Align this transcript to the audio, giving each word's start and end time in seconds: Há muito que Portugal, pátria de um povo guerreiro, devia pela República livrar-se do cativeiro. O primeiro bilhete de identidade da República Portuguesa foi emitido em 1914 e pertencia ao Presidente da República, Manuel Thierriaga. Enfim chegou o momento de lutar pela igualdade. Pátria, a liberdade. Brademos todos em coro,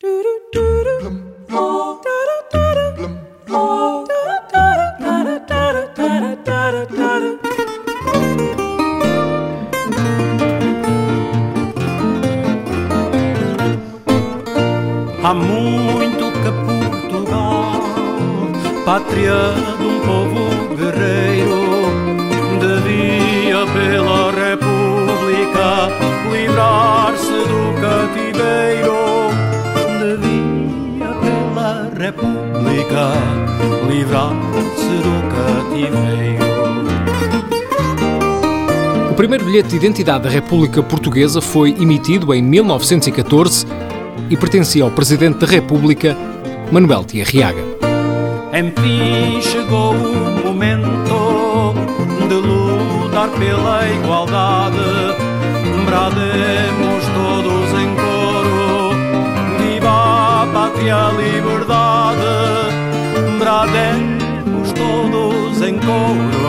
Há 0.00 0.06
muito 15.34 16.30
que 16.30 16.52
Portugal, 16.52 17.82
pátria 18.84 19.34
de 19.78 19.84
um 19.84 19.98
povo 20.06 20.42
guerreiro, 20.76 21.62
devia 22.60 23.66
pela 23.72 24.07
República 31.98 33.12
livrar-se 33.88 34.86
do 35.02 35.16
cativeiro. 35.34 36.44
O 39.10 39.14
primeiro 39.14 39.44
bilhete 39.44 39.70
de 39.70 39.76
identidade 39.76 40.22
da 40.22 40.30
República 40.30 40.80
Portuguesa 40.80 41.40
foi 41.40 41.70
emitido 41.70 42.32
em 42.32 42.40
1914 42.40 43.66
e 44.30 44.36
pertencia 44.36 44.84
ao 44.84 44.92
Presidente 44.92 45.38
da 45.38 45.46
República, 45.46 46.16
Manuel 46.70 47.02
Thierriaga. 47.02 47.64
Enfim 48.52 49.42
chegou 49.42 49.92
o 49.92 50.46
momento 50.46 51.74
de 52.28 52.34
lutar 52.34 53.28
pela 53.30 53.88
igualdade. 53.88 54.78
Pátria, 60.78 60.96
a 60.96 61.10
liberdade. 61.12 62.68
Brademos 63.38 64.72
todos 64.72 65.62
em 65.62 65.78
coro, 65.78 66.47